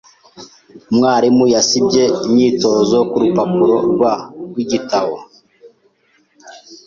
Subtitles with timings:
[0.91, 4.13] Umwarimu yasibye imyitozo ku rupapuro rwa
[4.49, 5.15] rwigitabo.